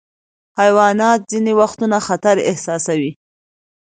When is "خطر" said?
2.07-2.35